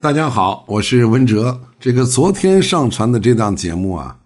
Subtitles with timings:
[0.00, 1.60] 大家好，我是文哲。
[1.80, 4.16] 这个昨天上传的这档节目啊，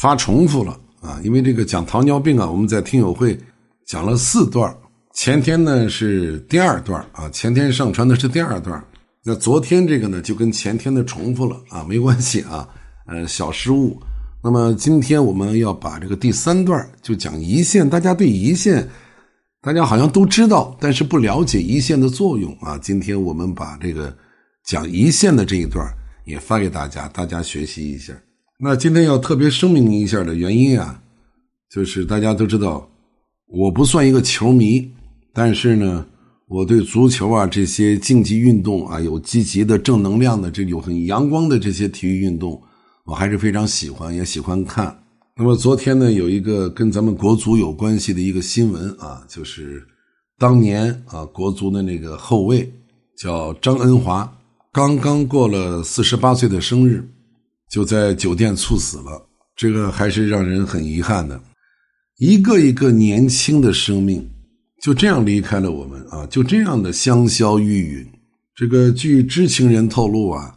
[0.00, 3.38] 发重复了啊，因为这个讲糖尿病啊，我们在听友会
[3.86, 4.74] 讲了四段，
[5.12, 8.82] 前天呢是第二段啊，前天上传的是第二段，
[9.22, 12.66] 那昨天这个呢就跟前天的重复了啊，没关系啊，
[13.06, 14.00] 呃，小失误。
[14.42, 18.88] 那么今天我们要把这个第三段就讲胰腺，大家对胰腺，
[19.60, 22.78] 大家好像都知道，但是不了解胰腺的作用啊。
[22.78, 24.16] 今天我们把这个。
[24.64, 25.84] 讲胰腺的这一段
[26.24, 28.12] 也发给大家，大家学习一下。
[28.58, 31.02] 那今天要特别声明一下的原因啊，
[31.68, 32.88] 就是大家都知道，
[33.48, 34.88] 我不算一个球迷，
[35.32, 36.06] 但是呢，
[36.46, 42.62] 我对足球啊这些竞技运动啊有积极的正能量的这有很阳光的这些体育运动，
[43.04, 44.96] 我还是非常喜欢，也喜欢看。
[45.36, 49.82] 那么昨天呢，有一个跟咱们国足有关系的一个新闻啊，就是
[50.38, 52.72] 当年啊国足的那个后卫
[53.18, 54.32] 叫张恩华。
[54.74, 57.06] 刚刚过了四十八岁的生日，
[57.70, 59.28] 就在酒店猝死了。
[59.54, 61.38] 这个还是让人很遗憾的。
[62.16, 64.26] 一个一个年轻的生命
[64.82, 66.26] 就这样离开了我们啊！
[66.26, 68.06] 就这样的香消玉殒。
[68.54, 70.56] 这个据知情人透露啊，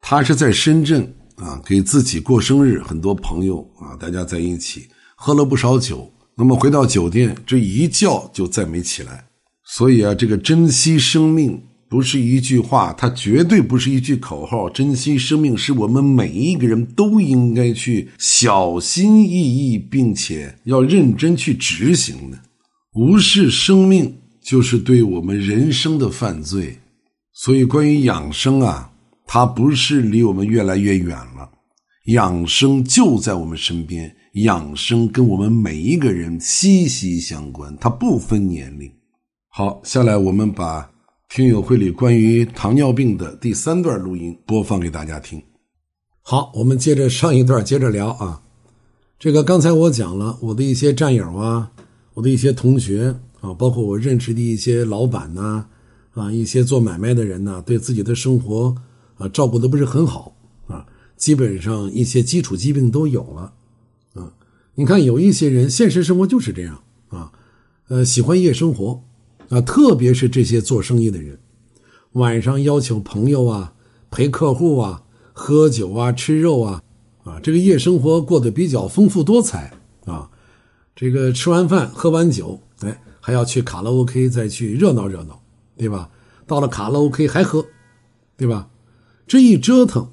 [0.00, 6.12] 他是在深圳啊给自己过生日，很多朋友啊大家在一起喝了不少酒。
[6.36, 9.24] 那么回到酒店，这一觉就再没起来。
[9.62, 11.62] 所以啊，这个珍惜生命。
[11.88, 14.68] 不是一句话，它绝对不是一句口号。
[14.68, 22.38] 珍惜生命是我们每一个人都应该去小心翼翼，并且要认真去执行的。
[22.94, 26.78] 无视生命就是对我们人生的犯罪。
[27.32, 28.90] 所以，关于养生啊，
[29.26, 31.48] 它不是离我们越来越远了，
[32.06, 34.16] 养生就在我们身边。
[34.44, 38.90] 养生跟我们每一个人息息相关，它不分年龄。
[39.48, 40.90] 好，下来我们把。
[41.28, 45.42] 听友会里关于糖尿病的第三段录音播放给大家听。
[46.22, 48.40] 好，我们接着上一段接着聊啊。
[49.18, 51.70] 这个刚才我讲了我的一些战友啊，
[52.14, 55.66] 我的一些同学啊，包括我认识的一些老板呐，
[56.14, 58.74] 啊，一些做买卖的人呐，对自己的生活
[59.18, 60.34] 啊照顾的不是很好
[60.68, 63.52] 啊，基本上一些基础疾病都有了
[64.14, 64.32] 啊。
[64.74, 67.32] 你看有一些人现实生活就是这样啊，
[67.88, 69.02] 呃，喜欢夜生活。
[69.48, 71.38] 啊，特别是这些做生意的人，
[72.12, 73.72] 晚上邀请朋友啊，
[74.10, 75.02] 陪客户啊，
[75.32, 76.82] 喝酒啊，吃肉啊，
[77.24, 79.72] 啊，这个夜生活过得比较丰富多彩
[80.04, 80.30] 啊。
[80.94, 85.40] 这个吃完饭喝完酒，哎，还要去卡拉 OK 再去热闹热闹，
[85.76, 86.10] 对吧？
[86.46, 87.64] 到了卡拉 OK 还喝，
[88.36, 88.68] 对吧？
[89.26, 90.08] 这一折腾，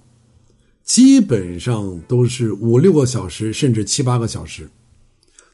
[0.84, 4.70] 基本上都是五六个小时，甚至七八个小时。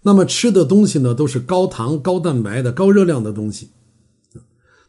[0.01, 3.69] 那么吃的东西呢，都是高糖、高蛋白的、高热量的东西。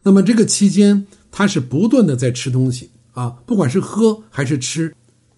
[0.02, 4.94] 那么这个期间，他是不断的在吃东西啊，不管是喝还是吃，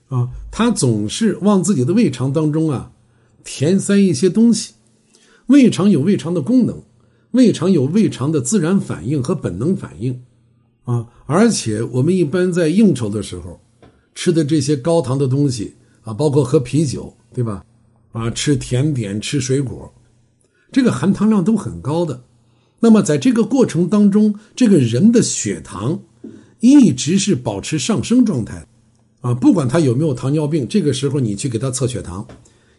[0.08, 2.92] 啊，他总是往自己的胃肠当中啊
[3.42, 4.74] 填塞一些东西。
[5.46, 6.82] 胃肠有胃肠的功能，
[7.32, 10.22] 胃肠有胃肠的自然反应和本能反应，
[10.84, 13.60] 啊，而且我们一般在应酬的时候
[14.14, 17.64] 吃的这些高糖的东西啊，包括喝啤酒，对吧？
[18.12, 19.92] 啊，吃甜点、吃水果，
[20.70, 22.22] 这个含糖量都很高的。
[22.80, 26.00] 那么在这个过程当中，这个人的血糖
[26.60, 28.66] 一直是保持上升状态，
[29.20, 32.26] 啊，不管他有没有糖尿病，这个时候你去给他测血糖，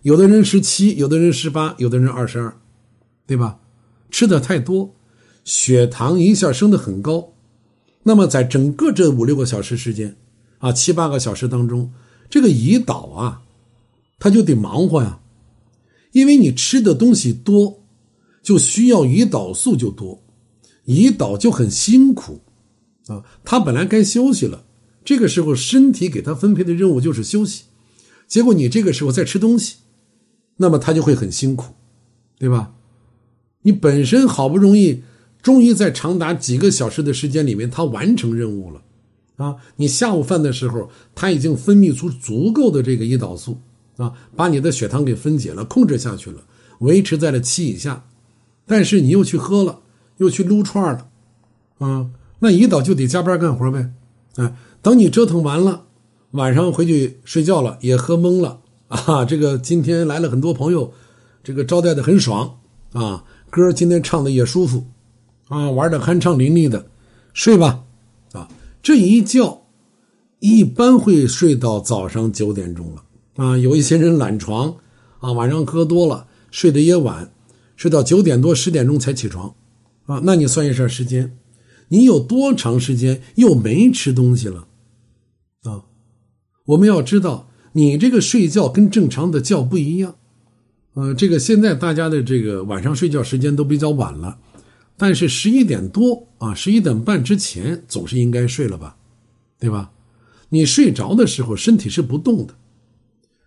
[0.02, 2.56] 有的人十七，有的人十八，有的人二十二，
[3.26, 3.60] 对吧？
[4.12, 4.94] 吃的太多，
[5.46, 7.34] 血糖一下升得很高。
[8.04, 10.16] 那么在整个这五六个小时时间，
[10.60, 11.92] 啊，七八个小时当中，
[12.30, 13.42] 这个胰岛啊，
[14.20, 15.20] 他就得忙活呀。
[16.14, 17.84] 因为你吃的东西多，
[18.42, 20.24] 就需要胰岛素就多，
[20.86, 22.40] 胰岛就很辛苦，
[23.08, 24.66] 啊，他本来该休息了，
[25.04, 27.64] 这个时候身体给他分配的任务就是休息，
[28.28, 29.76] 结果你这个时候在吃东西，
[30.58, 31.74] 那么他就会很辛苦，
[32.40, 32.74] 对吧？
[33.64, 35.04] 你本身好不容易，
[35.42, 38.84] 终于在长达几个小时的时间里面，他完成任务了，
[39.38, 43.58] 啊，你下午饭的时候，他已经分泌出足够的这个胰岛素。
[43.98, 46.42] 啊，把你的血糖给分解了，控制下去了，
[46.80, 48.06] 维持在了七以下，
[48.66, 49.82] 但是你又去喝了，
[50.18, 51.08] 又去撸串了，
[51.78, 52.10] 啊，
[52.40, 53.92] 那胰岛就得加班干活呗，
[54.38, 55.84] 哎，等你折腾完了，
[56.32, 60.92] 晚上回去睡觉了，也喝懵了啊，这个今天来了很多朋友，
[61.44, 62.60] 这个招待的很爽
[62.94, 64.86] 啊，歌今天唱的也舒服，
[65.50, 66.88] 啊，玩的酣畅淋漓的，
[67.34, 67.84] 睡吧，
[68.32, 68.50] 啊，
[68.82, 69.62] 这一觉
[70.40, 73.04] 一般会睡到早上九点钟了。
[73.36, 74.78] 啊，有一些人懒床，
[75.20, 77.32] 啊，晚上喝多了，睡得也晚，
[77.76, 79.56] 睡到九点多、十点钟才起床，
[80.06, 81.38] 啊，那你算一下时间，
[81.88, 84.68] 你有多长时间又没吃东西了？
[85.64, 85.86] 啊
[86.66, 90.16] 我们要知道，你这个睡觉跟正常的觉不一样。
[90.94, 94.38] 呃，这个现在大家的这个晚上睡觉时间都比较晚了，
[94.96, 98.96] 但是十一点多啊，十一点半之前总是应该睡了吧，
[99.60, 99.92] 对吧？
[100.50, 102.54] 你睡着的时候，身体是不动的，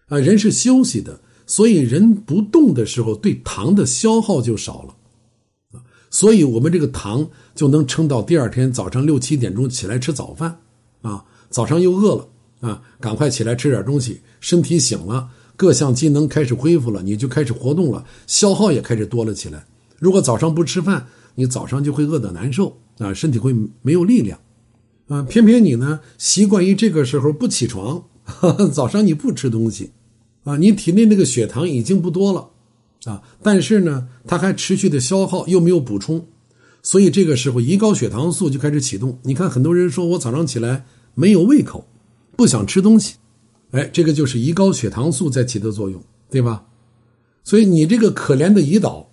[0.09, 5.81] 啊，人是休息的，所以人不动的时候，对糖的消耗就少了，
[6.11, 10.61] 所以我们这个糖就能撑到第二天早上六七点钟起来吃早饭，
[11.03, 12.29] 啊，早上又饿了，
[12.61, 15.31] 啊，赶快起来吃点东西，身体醒了。
[15.57, 19.67] 各项机能开始恢复了，你就开始活动了，消耗也开始多了起来。
[19.99, 24.39] 如果早上不吃饭，你早上就会饿得难受啊，身体会没有力量
[25.09, 25.23] 啊。
[25.23, 28.05] 偏偏你呢，习惯于这个时候不起床，
[28.71, 29.93] 早上你不吃东西
[30.47, 32.51] 啊，你体内那个血糖已经不多了
[33.05, 36.25] 啊，但是呢，它还持续的消耗，又没有补充，
[36.83, 39.19] 所以这个时候胰高血糖素就开始启动。
[39.25, 41.89] 你看，很多人说我早上起来没有胃口，
[42.37, 43.17] 不想吃东西。
[43.73, 46.01] 哎，这个就是胰高血糖素在起的作用，
[46.31, 46.65] 对吧？
[47.43, 49.11] 所以你这个可怜的胰岛，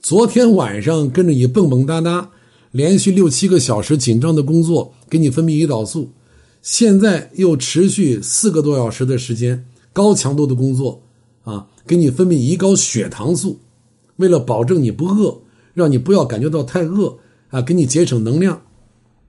[0.00, 2.30] 昨天晚上跟着你蹦蹦哒哒，
[2.70, 6.10] 连续六七个小时紧张的工作，给你分泌胰岛素，
[6.62, 11.02] 现在又持续四个多小时的时间，高强度的工作
[11.42, 13.58] 啊，给你分泌胰高血糖素，
[14.16, 15.40] 为了保证你不饿，
[15.74, 17.18] 让你不要感觉到太饿
[17.48, 18.62] 啊，给你节省能量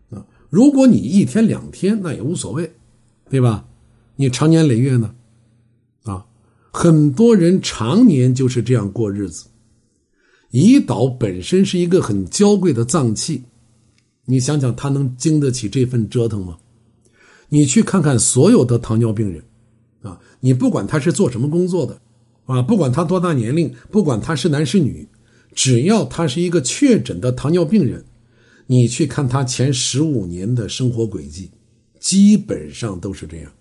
[0.10, 0.26] 啊。
[0.50, 2.72] 如果你一天两天那也无所谓，
[3.30, 3.66] 对吧？
[4.16, 5.14] 你长年累月呢，
[6.04, 6.26] 啊，
[6.72, 9.48] 很多人常年就是这样过日子。
[10.52, 13.42] 胰岛本身是一个很娇贵的脏器，
[14.26, 16.58] 你想想，它能经得起这份折腾吗？
[17.50, 19.44] 你去看看所有的糖尿病人，
[20.46, 22.02] 你不管他是做什么工作的，
[22.48, 25.08] 啊，不管他多大年龄，不管他是男是女，
[25.56, 28.04] 只要他是一个确诊的糖尿病人，
[28.68, 31.50] 你去看他前十五年的生活轨迹，
[31.98, 33.52] 基本上都是这样。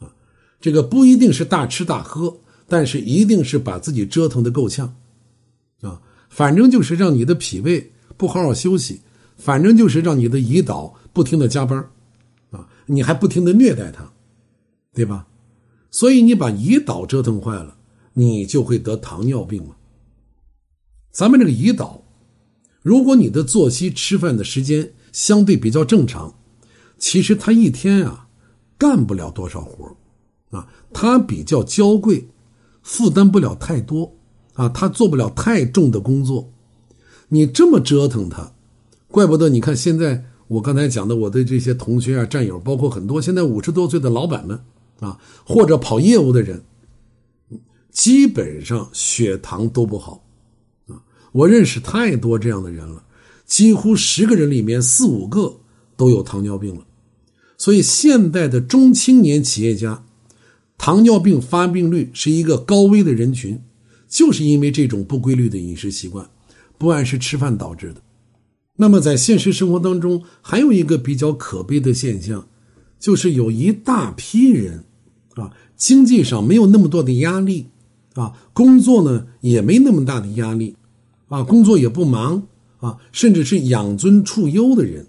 [0.00, 0.12] 啊
[0.60, 2.36] 这个不一定是大吃大喝，
[2.66, 4.94] 但是一定是把自己折腾的够呛，
[5.80, 5.98] 啊，
[6.28, 9.00] 反正就是让你的脾胃不好好休息，
[9.38, 11.78] 反正就是让你的胰岛不停的加班，
[12.50, 14.12] 啊，你还不停的虐待他，
[14.92, 15.26] 对吧？
[15.98, 17.76] 所以你把胰岛折腾坏了，
[18.12, 19.76] 你就会得糖尿病了。
[21.10, 22.04] 咱们这个胰岛，
[22.82, 26.36] 如果你的作息吃饭的时间相对比较正常，
[26.98, 28.28] 其实他一天啊
[28.78, 29.96] 干不了多少活
[30.50, 32.28] 啊，他比较娇贵，
[32.80, 34.14] 负担不了太多，
[34.54, 36.52] 啊，他做不了太重的工作。
[37.30, 38.52] 你这么折腾他，
[39.08, 44.60] 怪不得你看现在我刚才讲的我的这些同学啊、战友，包括很多现在五十多岁的老板们
[45.00, 46.62] 啊，或者跑业务的人，
[47.90, 50.24] 基本上血糖都不好，
[50.86, 51.02] 啊，
[51.32, 53.04] 我认识太多这样的人了，
[53.44, 55.60] 几乎十个人里面四五个
[55.96, 56.86] 都有糖尿病了。
[57.56, 60.04] 所以现代的中青年企业家。
[60.80, 63.60] 糖尿病发病率是一个高危的人群，
[64.08, 66.30] 就是因为这种不规律的饮食习惯、
[66.78, 68.00] 不按时吃饭导致的。
[68.76, 72.48] 那么，在现实生活当中，还有一个比较可悲的现象，
[73.00, 74.84] 就是有一大批人，
[75.38, 77.66] 啊，经济上没有那么多的压力，
[78.14, 80.76] 啊，工作呢也没那么大的压力，
[81.28, 82.42] 啊，工作也不忙，
[82.78, 85.06] 啊，甚至是养尊处优的人，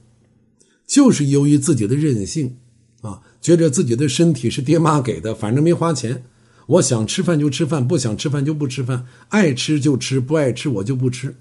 [0.86, 2.56] 就是由于自己的任性。
[3.02, 6.22] 啊，觉着自己的身体是爹妈给的，反正没花钱，
[6.68, 11.34] 我想吃饭就吃饭，不想吃饭就不吃饭，爱吃就吃，不爱吃我就不吃，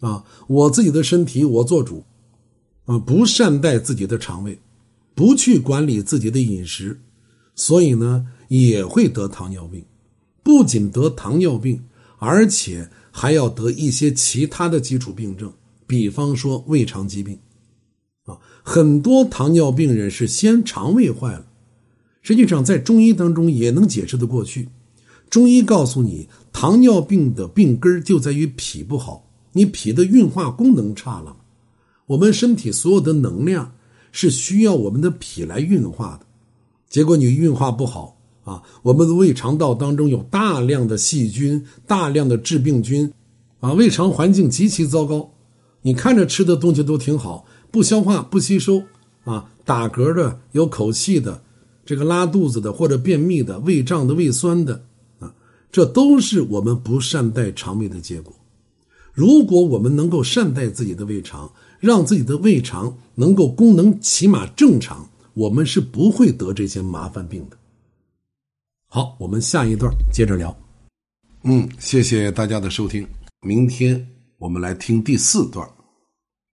[0.00, 2.04] 啊，我自己的身体我做主，
[2.84, 4.58] 啊，不善待自己的肠胃，
[5.14, 7.00] 不去管理自己的饮食，
[7.58, 9.84] 所以呢也会得糖尿病，
[10.44, 11.82] 不仅得糖尿病，
[12.18, 15.52] 而且还要得一些其他的基础病症，
[15.84, 17.36] 比方说胃肠疾病。
[18.26, 21.46] 啊，很多糖尿病人是先肠胃坏了，
[22.22, 24.68] 实际上在中医当中也能解释的过去。
[25.28, 31.36] 中医告诉你，糖尿病的病根就在于脾不好，你脾的运化功能差了。
[32.06, 33.74] 我们身体所有的能量
[34.12, 36.26] 是需要我们的脾来运化的，
[36.88, 43.12] 结果你运化不好啊，我们的胃肠道当中有大量的细菌、大量的致病菌，
[43.60, 45.30] 啊，胃肠环境极其糟糕。
[45.82, 47.44] 你看着吃的东西都挺好。
[47.70, 48.82] 不消化、不吸收，
[49.24, 51.42] 啊，打嗝的、有口气的，
[51.84, 54.86] 这个拉肚子的或者便秘的、胃胀的、胃酸的，
[55.18, 55.34] 啊，
[55.70, 58.34] 这都是我们不善待肠胃的结果。
[59.12, 67.56] 如果我们能够善待自己的胃肠，让自己的胃肠能够功能起码正常，我们是不会得这些麻烦病的。
[68.88, 70.52] 好，我们下一段接着聊。
[71.44, 73.06] 嗯，谢谢大家的收听，
[73.42, 74.04] 明天
[74.38, 75.64] 我们来听第四段。